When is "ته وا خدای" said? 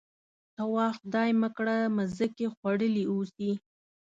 0.55-1.29